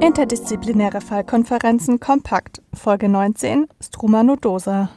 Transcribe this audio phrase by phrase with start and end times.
[0.00, 4.90] Interdisziplinäre Fallkonferenzen kompakt, Folge 19, Struma nodosa.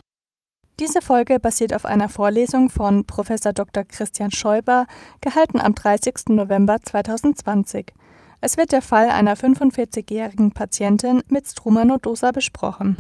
[0.79, 3.29] Diese Folge basiert auf einer Vorlesung von Prof.
[3.29, 3.85] Dr.
[3.85, 4.87] Christian Scheuber,
[5.21, 6.29] gehalten am 30.
[6.29, 7.93] November 2020.
[8.41, 12.97] Es wird der Fall einer 45-jährigen Patientin mit Struma nodosa besprochen.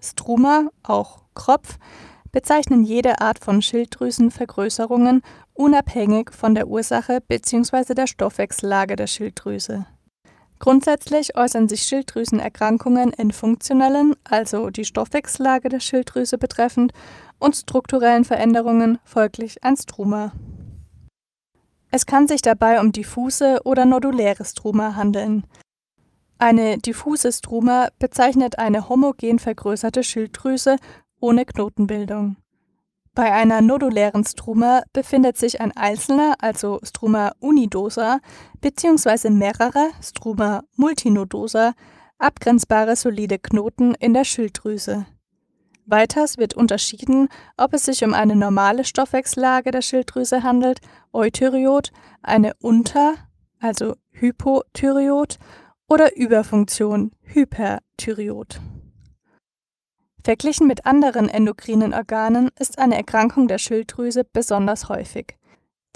[0.00, 1.78] Struma, auch Kropf,
[2.30, 5.22] bezeichnen jede Art von Schilddrüsenvergrößerungen
[5.54, 7.94] unabhängig von der Ursache bzw.
[7.94, 9.86] der Stoffwechsellage der Schilddrüse.
[10.58, 16.92] Grundsätzlich äußern sich Schilddrüsenerkrankungen in funktionellen, also die Stoffwechsellage der Schilddrüse betreffend,
[17.38, 20.32] und strukturellen Veränderungen, folglich ein Struma.
[21.90, 25.46] Es kann sich dabei um diffuse oder noduläre Struma handeln.
[26.38, 30.76] Eine diffuse Struma bezeichnet eine homogen vergrößerte Schilddrüse
[31.20, 32.36] ohne Knotenbildung.
[33.16, 38.20] Bei einer nodulären Struma befindet sich ein einzelner, also Struma unidosa,
[38.60, 39.30] bzw.
[39.30, 41.72] mehrere, Struma multinodosa,
[42.18, 45.06] abgrenzbare solide Knoten in der Schilddrüse.
[45.86, 50.82] Weiters wird unterschieden, ob es sich um eine normale Stoffwechsellage der Schilddrüse handelt,
[51.14, 53.14] Euthyriot, eine Unter-,
[53.60, 55.38] also Hypothyreot,
[55.88, 58.60] oder Überfunktion, Hyperthyreot.
[60.26, 65.36] Verglichen mit anderen endokrinen Organen ist eine Erkrankung der Schilddrüse besonders häufig.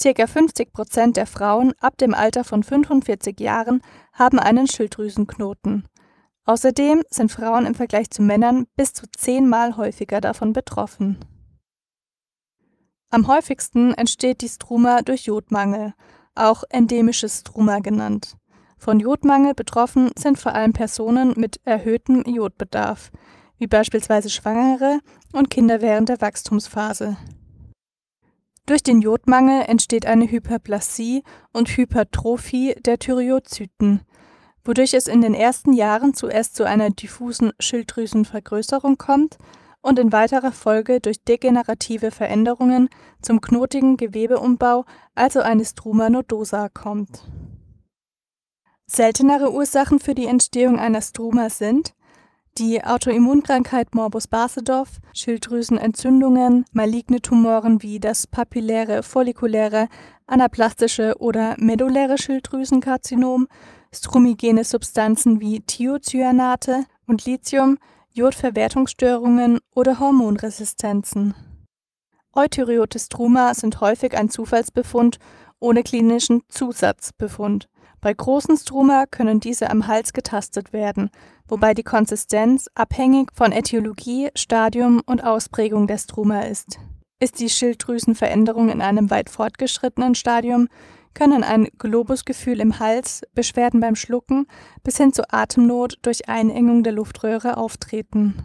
[0.00, 5.88] Circa 50 Prozent der Frauen ab dem Alter von 45 Jahren haben einen Schilddrüsenknoten.
[6.44, 11.18] Außerdem sind Frauen im Vergleich zu Männern bis zu zehnmal häufiger davon betroffen.
[13.10, 15.92] Am häufigsten entsteht die Struma durch Jodmangel,
[16.36, 18.36] auch endemisches Struma genannt.
[18.78, 23.10] Von Jodmangel betroffen sind vor allem Personen mit erhöhtem Jodbedarf,
[23.60, 25.00] wie beispielsweise Schwangere
[25.32, 27.16] und Kinder während der Wachstumsphase.
[28.66, 31.22] Durch den Jodmangel entsteht eine Hyperplasie
[31.52, 34.00] und Hypertrophie der Thyreozyten,
[34.64, 39.36] wodurch es in den ersten Jahren zuerst zu einer diffusen Schilddrüsenvergrößerung kommt
[39.82, 42.88] und in weiterer Folge durch degenerative Veränderungen
[43.20, 44.84] zum knotigen Gewebeumbau,
[45.14, 47.24] also eine Struma nodosa, kommt.
[48.86, 51.94] Seltenere Ursachen für die Entstehung einer Struma sind
[52.58, 59.88] die Autoimmunkrankheit Morbus Basedow, Schilddrüsenentzündungen, maligne Tumoren wie das papilläre, follikuläre,
[60.26, 63.48] anaplastische oder medulläre Schilddrüsenkarzinom,
[63.92, 67.78] strumigene Substanzen wie Thiocyanate und Lithium,
[68.12, 71.34] Jodverwertungsstörungen oder Hormonresistenzen.
[72.32, 75.18] Euthyreote Struma sind häufig ein Zufallsbefund
[75.60, 77.68] ohne klinischen Zusatzbefund.
[78.00, 81.10] Bei großen Struma können diese am Hals getastet werden,
[81.46, 86.78] wobei die Konsistenz abhängig von Ätiologie, Stadium und Ausprägung der Struma ist.
[87.20, 90.68] Ist die Schilddrüsenveränderung in einem weit fortgeschrittenen Stadium,
[91.12, 94.46] können ein Globusgefühl im Hals, Beschwerden beim Schlucken
[94.82, 98.42] bis hin zu Atemnot durch Einengung der Luftröhre auftreten.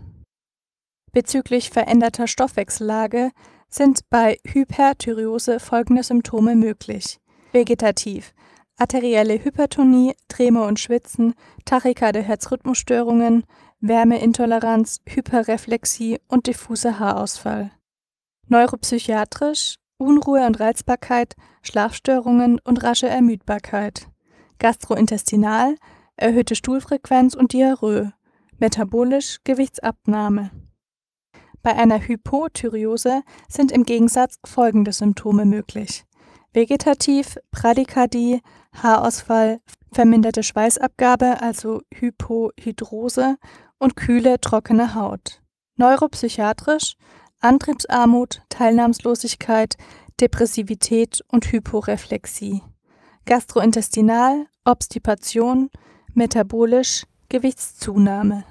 [1.13, 3.31] Bezüglich veränderter Stoffwechsellage
[3.69, 7.19] sind bei Hyperthyreose folgende Symptome möglich.
[7.51, 8.33] Vegetativ
[8.77, 11.33] arterielle Hypertonie, Tremor und Schwitzen,
[11.65, 13.45] Tachykardie Herzrhythmusstörungen,
[13.79, 17.71] Wärmeintoleranz, Hyperreflexie und diffuser Haarausfall.
[18.47, 24.07] Neuropsychiatrisch Unruhe und Reizbarkeit, Schlafstörungen und rasche Ermüdbarkeit.
[24.59, 25.77] Gastrointestinal
[26.17, 28.11] erhöhte Stuhlfrequenz und Diarrhoe.
[28.57, 30.51] Metabolisch Gewichtsabnahme.
[31.65, 36.05] Bei einer Hypothyreose sind im Gegensatz folgende Symptome möglich.
[36.53, 39.61] Vegetativ, Bradykardie, Haarausfall,
[39.91, 43.37] verminderte Schweißabgabe, also Hypohidrose
[43.79, 45.41] und kühle, trockene Haut.
[45.75, 46.97] Neuropsychiatrisch
[47.39, 49.75] Antriebsarmut, Teilnahmslosigkeit,
[50.21, 52.61] Depressivität und Hyporeflexie.
[53.25, 55.71] Gastrointestinal, Obstipation,
[56.13, 58.43] metabolisch, Gewichtszunahme.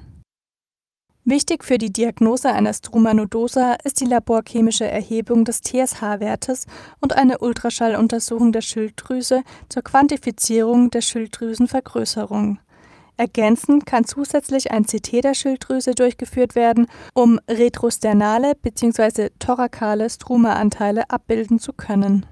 [1.26, 6.66] Wichtig für die Diagnose einer Struma nodosa ist die laborchemische Erhebung des TSH-Wertes
[7.00, 12.58] und eine Ultraschalluntersuchung der Schilddrüse zur Quantifizierung der Schilddrüsenvergrößerung.
[13.16, 19.30] Ergänzend kann zusätzlich ein CT der Schilddrüse durchgeführt werden, um retrosternale bzw.
[19.38, 22.26] thorakale Struma-Anteile abbilden zu können.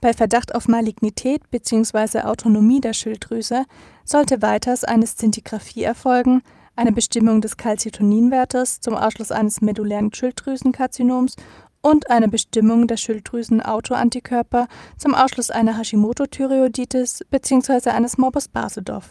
[0.00, 2.20] Bei Verdacht auf Malignität bzw.
[2.20, 3.64] Autonomie der Schilddrüse
[4.04, 6.42] sollte weiters eine Szintigraphie erfolgen,
[6.78, 11.34] eine Bestimmung des Calcitoninwertes zum Ausschluss eines medullären Schilddrüsenkarzinoms
[11.82, 17.90] und eine Bestimmung der Schilddrüsenautoantikörper zum Ausschluss einer Hashimoto-Thyreoiditis bzw.
[17.90, 19.02] eines Morbus Basedow.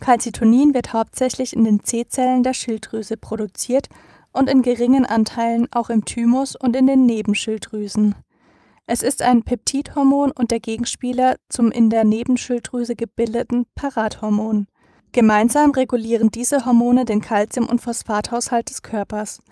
[0.00, 3.88] Calcitonin wird hauptsächlich in den C-Zellen der Schilddrüse produziert
[4.32, 8.16] und in geringen Anteilen auch im Thymus und in den Nebenschilddrüsen.
[8.86, 14.66] Es ist ein Peptidhormon und der Gegenspieler zum in der Nebenschilddrüse gebildeten Parathormon.
[15.14, 19.42] Gemeinsam regulieren diese Hormone den Calcium- und Phosphathaushalt des Körpers.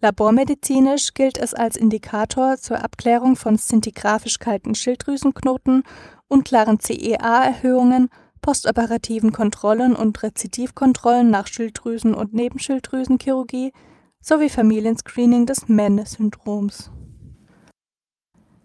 [0.00, 5.84] Labormedizinisch gilt es als Indikator zur Abklärung von szintigraphisch kalten Schilddrüsenknoten,
[6.26, 8.08] unklaren CEA-Erhöhungen,
[8.40, 13.72] postoperativen Kontrollen und Rezidivkontrollen nach Schilddrüsen- und Nebenschilddrüsenchirurgie
[14.20, 16.90] sowie Familienscreening des Menne-Syndroms.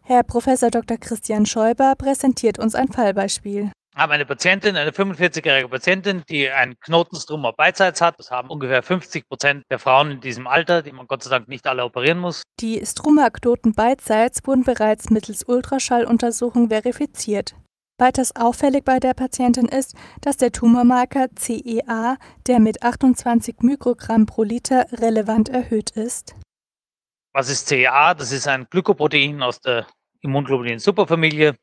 [0.01, 0.45] Herr Prof.
[0.71, 0.97] Dr.
[0.97, 7.51] Christian Schäuber präsentiert uns ein Fallbeispiel haben eine Patientin, eine 45-jährige Patientin, die einen Knotenstruma
[7.51, 8.19] beidseits hat.
[8.19, 11.47] Das haben ungefähr 50 Prozent der Frauen in diesem Alter, die man Gott sei Dank
[11.47, 12.43] nicht alle operieren muss.
[12.59, 17.55] Die Struma-Knoten beidseits wurden bereits mittels Ultraschalluntersuchung verifiziert.
[17.99, 24.43] Weiters auffällig bei der Patientin ist, dass der Tumormarker CEA, der mit 28 Mikrogramm pro
[24.43, 26.35] Liter relevant erhöht ist.
[27.33, 28.13] Was ist CEA?
[28.13, 29.87] Das ist ein Glykoprotein aus der
[30.21, 31.55] Immunglobulin-Superfamilie.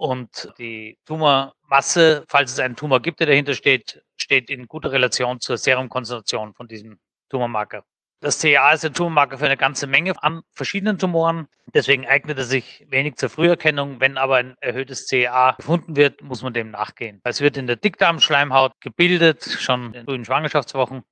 [0.00, 5.40] Und die Tumormasse, falls es einen Tumor gibt, der dahinter steht, steht in guter Relation
[5.40, 6.98] zur Serumkonzentration von diesem
[7.28, 7.84] Tumormarker.
[8.20, 11.48] Das CA ist ein Tumormarker für eine ganze Menge an verschiedenen Tumoren.
[11.74, 14.00] Deswegen eignet er sich wenig zur Früherkennung.
[14.00, 17.20] Wenn aber ein erhöhtes CA gefunden wird, muss man dem nachgehen.
[17.24, 21.02] Es wird in der Dickdarmschleimhaut gebildet, schon in frühen Schwangerschaftswochen.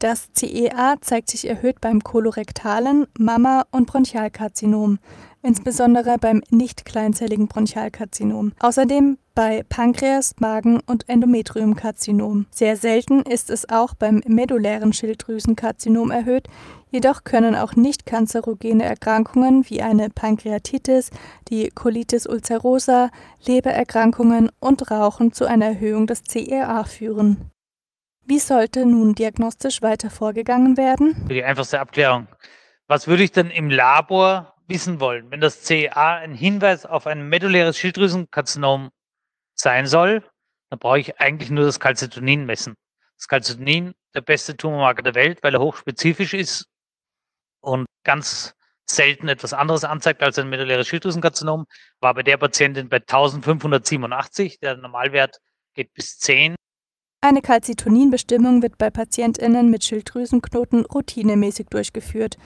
[0.00, 4.98] Das CEA zeigt sich erhöht beim kolorektalen, Mama- und Bronchialkarzinom
[5.42, 8.52] insbesondere beim nicht kleinzelligen Bronchialkarzinom.
[8.60, 12.46] Außerdem bei Pankreas-, Magen- und Endometriumkarzinom.
[12.50, 16.48] Sehr selten ist es auch beim medullären Schilddrüsenkarzinom erhöht,
[16.90, 21.10] jedoch können auch nicht kanzerogene Erkrankungen wie eine Pankreatitis,
[21.48, 23.10] die Colitis ulcerosa,
[23.46, 27.50] Lebererkrankungen und Rauchen zu einer Erhöhung des CRA führen.
[28.30, 31.26] Wie sollte nun diagnostisch weiter vorgegangen werden?
[31.28, 32.28] Die einfachste Abklärung.
[32.86, 37.28] Was würde ich denn im Labor wissen wollen, wenn das CA ein Hinweis auf ein
[37.28, 38.90] medulläres Schilddrüsenkarzinom
[39.56, 40.22] sein soll,
[40.68, 42.76] dann brauche ich eigentlich nur das Calcitonin messen.
[43.16, 46.66] Das Calcitonin, der beste Tumormarker der Welt, weil er hochspezifisch ist
[47.58, 48.54] und ganz
[48.88, 51.66] selten etwas anderes anzeigt als ein medulläres Schilddrüsenkarzinom,
[51.98, 54.60] war bei der Patientin bei 1587.
[54.60, 55.40] Der Normalwert
[55.74, 56.54] geht bis 10.
[57.22, 62.38] Eine Calcitonin-Bestimmung wird bei PatientInnen mit Schilddrüsenknoten routinemäßig durchgeführt.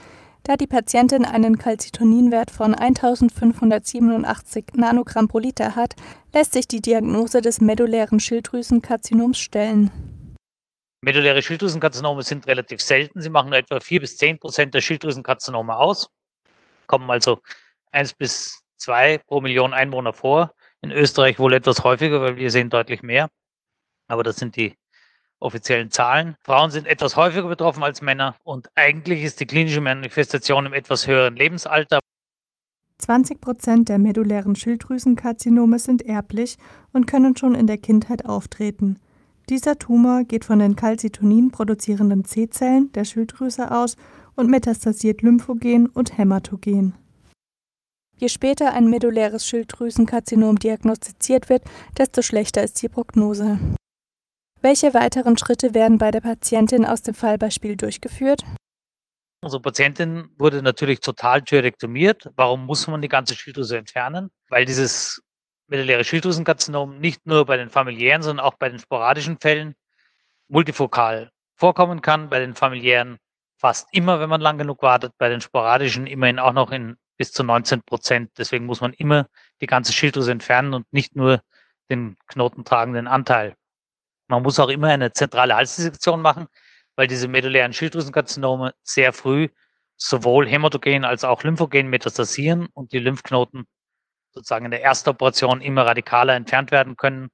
[0.43, 5.94] Da die Patientin einen Calcitoninwert von 1587 Nanogramm pro Liter hat,
[6.32, 9.93] lässt sich die Diagnose des medullären Schilddrüsenkarzinoms stellen.
[11.03, 13.21] Medulläre Schilddrüsenkarzinome sind relativ selten.
[13.21, 16.11] Sie machen etwa 4 bis 10 Prozent der Schilddrüsenkarzinome aus,
[16.88, 17.38] kommen also
[17.93, 20.53] 1 bis 2 pro Million Einwohner vor.
[20.82, 23.31] In Österreich wohl etwas häufiger, weil wir sehen deutlich mehr.
[24.08, 24.76] Aber das sind die
[25.40, 26.36] offiziellen Zahlen.
[26.42, 31.06] Frauen sind etwas häufiger betroffen als Männer und eigentlich ist die klinische Manifestation im etwas
[31.06, 32.00] höheren Lebensalter.
[32.98, 36.56] 20 Prozent der medullären Schilddrüsenkarzinome sind erblich
[36.92, 38.98] und können schon in der Kindheit auftreten.
[39.50, 43.96] Dieser Tumor geht von den Calcitonin produzierenden C-Zellen der Schilddrüse aus
[44.36, 46.94] und metastasiert lymphogen und hämatogen.
[48.16, 51.64] Je später ein medulläres Schilddrüsenkarzinom diagnostiziert wird,
[51.98, 53.58] desto schlechter ist die Prognose.
[54.64, 58.44] Welche weiteren Schritte werden bei der Patientin aus dem Fallbeispiel durchgeführt?
[59.43, 62.31] Unsere Patientin wurde natürlich total thyrektomiert.
[62.34, 64.31] Warum muss man die ganze Schilddrüse entfernen?
[64.49, 65.22] Weil dieses
[65.66, 69.75] medulläre Schilddrüsenkarzinom nicht nur bei den familiären, sondern auch bei den sporadischen Fällen
[70.49, 72.30] multifokal vorkommen kann.
[72.30, 73.18] Bei den familiären
[73.59, 77.33] fast immer, wenn man lang genug wartet, bei den sporadischen immerhin auch noch in bis
[77.33, 78.30] zu 19 Prozent.
[78.38, 79.26] Deswegen muss man immer
[79.61, 81.42] die ganze Schilddrüse entfernen und nicht nur
[81.90, 83.56] den knotentragenden Anteil.
[84.28, 86.47] Man muss auch immer eine zentrale Halsdissektion machen,
[86.97, 89.49] weil diese medullären Schilddrüsenkarzinome sehr früh
[89.97, 93.66] sowohl hämatogen als auch lymphogen metastasieren und die Lymphknoten
[94.33, 97.28] sozusagen in der ersten Operation immer radikaler entfernt werden können.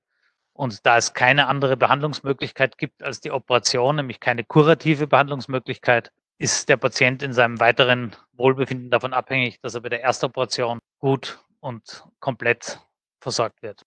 [0.52, 6.68] Und da es keine andere Behandlungsmöglichkeit gibt als die Operation, nämlich keine kurative Behandlungsmöglichkeit, ist
[6.68, 11.42] der Patient in seinem weiteren Wohlbefinden davon abhängig, dass er bei der ersten Operation gut
[11.60, 12.80] und komplett
[13.20, 13.84] versorgt wird.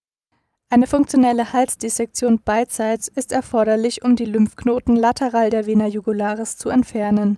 [0.74, 7.38] Eine funktionelle Halsdissektion beidseits ist erforderlich, um die Lymphknoten lateral der Vena jugularis zu entfernen.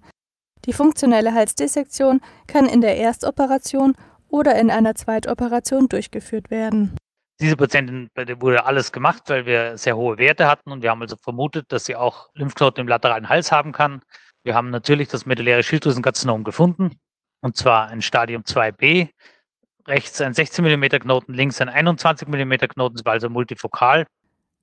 [0.64, 3.98] Die funktionelle Halsdissektion kann in der Erstoperation
[4.30, 6.96] oder in einer Zweitoperation durchgeführt werden.
[7.42, 11.18] Diese Patientin, wurde alles gemacht, weil wir sehr hohe Werte hatten und wir haben also
[11.22, 14.00] vermutet, dass sie auch Lymphknoten im lateralen Hals haben kann.
[14.46, 16.92] Wir haben natürlich das medulläre Schilddrüsenkarzinom gefunden
[17.42, 19.10] und zwar ein Stadium 2b
[19.88, 24.06] rechts ein 16 mm Knoten, links ein 21 mm Knoten, es war also multifokal.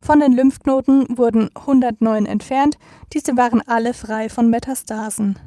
[0.04, 2.76] Von den Lymphknoten wurden 109 entfernt,
[3.12, 5.38] diese waren alle frei von Metastasen.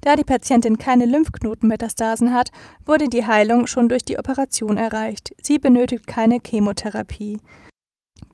[0.00, 2.50] Da die Patientin keine Lymphknotenmetastasen hat,
[2.84, 5.34] wurde die Heilung schon durch die Operation erreicht.
[5.40, 7.40] Sie benötigt keine Chemotherapie.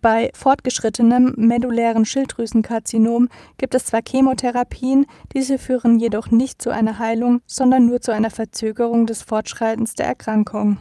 [0.00, 7.42] Bei fortgeschrittenem medullären Schilddrüsenkarzinom gibt es zwar Chemotherapien, diese führen jedoch nicht zu einer Heilung,
[7.46, 10.78] sondern nur zu einer Verzögerung des Fortschreitens der Erkrankung.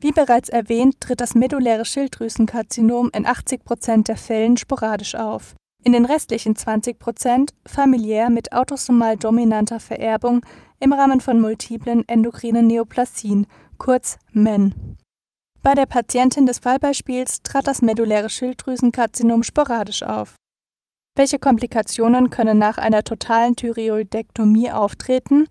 [0.00, 5.54] Wie bereits erwähnt, tritt das medulläre Schilddrüsenkarzinom in 80 Prozent der Fällen sporadisch auf.
[5.82, 10.44] In den restlichen 20 Prozent familiär mit autosomal dominanter Vererbung
[10.78, 13.46] im Rahmen von multiplen endokrinen Neoplasien,
[13.78, 14.98] kurz MEN.
[15.64, 20.34] Bei der Patientin des Fallbeispiels trat das medulläre Schilddrüsenkarzinom sporadisch auf.
[21.16, 25.48] Welche Komplikationen können nach einer totalen Thyreoidektomie auftreten?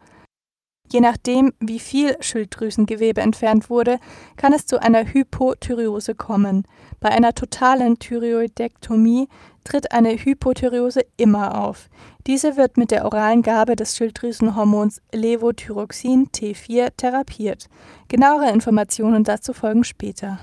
[0.93, 3.97] Je nachdem, wie viel Schilddrüsengewebe entfernt wurde,
[4.37, 6.67] kann es zu einer Hypothyreose kommen.
[6.99, 9.27] Bei einer totalen Thyreoidektomie
[9.63, 11.89] tritt eine Hypothyreose immer auf.
[12.27, 17.69] Diese wird mit der oralen Gabe des Schilddrüsenhormons Levothyroxin T4 therapiert.
[18.07, 20.37] Genauere Informationen dazu folgen später.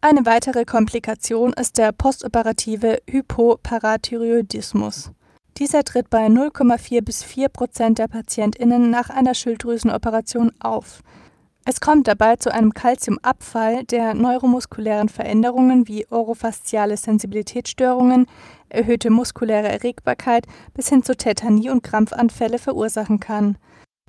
[0.00, 5.10] Eine weitere Komplikation ist der postoperative Hypoparathyreoidismus.
[5.58, 11.02] Dieser tritt bei 0,4 bis 4 Prozent der PatientInnen nach einer Schilddrüsenoperation auf.
[11.64, 18.26] Es kommt dabei zu einem Calciumabfall, der neuromuskulären Veränderungen wie orofasziale Sensibilitätsstörungen,
[18.68, 23.58] erhöhte muskuläre Erregbarkeit bis hin zu Tetanie und Krampfanfälle verursachen kann.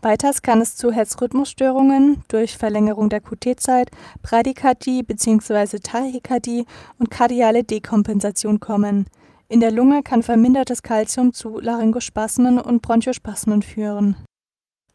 [0.02, 5.78] Weiters kann es zu Herzrhythmusstörungen durch Verlängerung der QT-Zeit, Bradykardie bzw.
[5.80, 6.66] Tachykardie
[6.98, 9.06] und kardiale Dekompensation kommen.
[9.54, 14.16] In der Lunge kann vermindertes Calcium zu Laryngospasmen und Bronchospasmen führen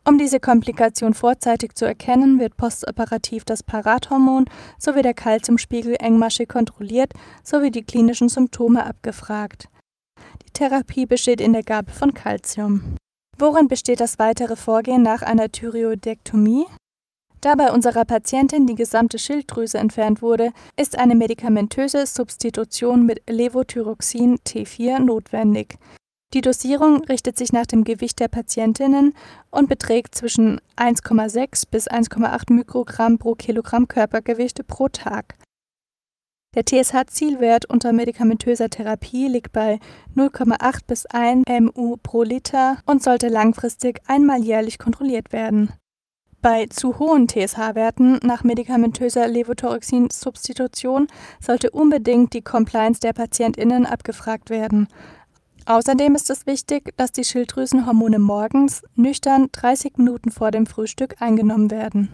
[0.09, 4.47] um diese Komplikation vorzeitig zu erkennen, wird postoperativ das Parathormon
[4.79, 7.13] sowie der Kalziumspiegel engmaschig kontrolliert
[7.45, 9.69] sowie die klinischen Symptome abgefragt.
[10.47, 12.97] Die Therapie besteht in der Gabe von Calcium.
[13.37, 16.65] Worin besteht das weitere Vorgehen nach einer Thyreoidektomie?
[17.41, 24.39] Da bei unserer Patientin die gesamte Schilddrüse entfernt wurde, ist eine medikamentöse Substitution mit Levothyroxin
[24.39, 25.79] T4 notwendig.
[26.35, 29.15] Die Dosierung richtet sich nach dem Gewicht der Patientinnen
[29.51, 35.37] und beträgt zwischen 1,6 bis 1,8 Mikrogramm pro Kilogramm Körpergewicht pro Tag.
[36.55, 39.79] Der TSH-Zielwert unter medikamentöser Therapie liegt bei
[40.17, 45.73] 0,8 bis 1 MU pro Liter und sollte langfristig einmal jährlich kontrolliert werden.
[46.41, 51.09] Bei zu hohen TSH-Werten nach medikamentöser Levothyroxin-Substitution
[51.41, 54.89] sollte unbedingt die Compliance der PatientInnen abgefragt werden
[55.69, 61.71] Außerdem ist es wichtig, dass die Schilddrüsenhormone morgens nüchtern 30 Minuten vor dem Frühstück eingenommen
[61.71, 62.09] werden.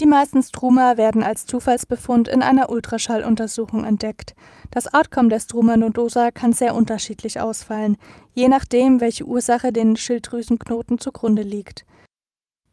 [0.00, 4.34] Die meisten Struma werden als Zufallsbefund in einer Ultraschalluntersuchung entdeckt.
[4.70, 7.96] Das Outcome der Struma-Nodosa kann sehr unterschiedlich ausfallen,
[8.34, 11.86] je nachdem, welche Ursache den Schilddrüsenknoten zugrunde liegt.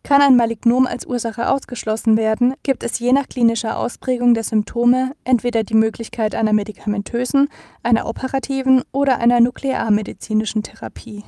[0.07, 5.11] Kann ein Malignom als Ursache ausgeschlossen werden, gibt es je nach klinischer Ausprägung der Symptome
[5.25, 7.49] entweder die Möglichkeit einer medikamentösen,
[7.83, 11.25] einer operativen oder einer nuklearmedizinischen Therapie.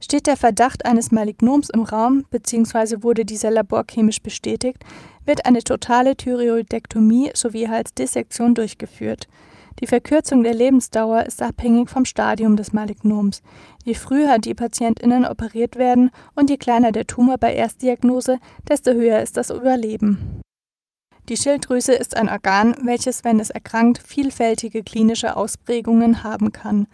[0.00, 3.02] Steht der Verdacht eines Malignoms im Raum bzw.
[3.02, 4.82] wurde dieser laborchemisch bestätigt,
[5.26, 9.28] wird eine totale Thyreoidektomie sowie Halsdissektion durchgeführt.
[9.80, 13.42] Die Verkürzung der Lebensdauer ist abhängig vom Stadium des Malignoms.
[13.84, 19.20] Je früher die PatientInnen operiert werden und je kleiner der Tumor bei Erstdiagnose, desto höher
[19.20, 20.40] ist das Überleben.
[21.28, 26.86] Die Schilddrüse ist ein Organ, welches, wenn es erkrankt, vielfältige klinische Ausprägungen haben kann.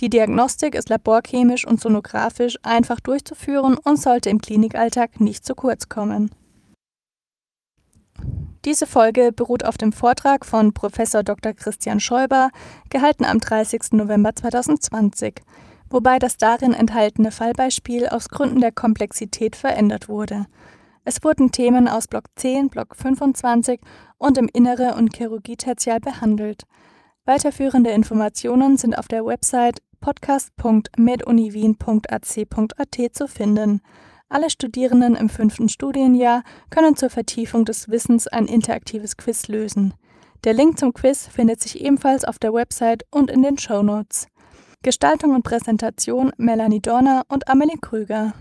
[0.00, 5.88] Die Diagnostik ist laborchemisch und sonografisch einfach durchzuführen und sollte im Klinikalltag nicht zu kurz
[5.88, 6.30] kommen.
[8.64, 10.94] Diese Folge beruht auf dem Vortrag von Prof.
[10.94, 11.52] Dr.
[11.52, 12.50] Christian Schäuber,
[12.90, 13.92] gehalten am 30.
[13.92, 15.42] November 2020,
[15.90, 20.46] wobei das darin enthaltene Fallbeispiel aus Gründen der Komplexität verändert wurde.
[21.04, 23.80] Es wurden Themen aus Block 10, Block 25
[24.18, 26.62] und im Innere und Chirurgie tertial behandelt.
[27.24, 33.80] Weiterführende Informationen sind auf der Website podcast.meduniwien.ac.at zu finden.
[34.32, 39.92] Alle Studierenden im fünften Studienjahr können zur Vertiefung des Wissens ein interaktives Quiz lösen.
[40.44, 44.28] Der Link zum Quiz findet sich ebenfalls auf der Website und in den Show Notes.
[44.82, 48.32] Gestaltung und Präsentation Melanie Dorner und Amelie Krüger.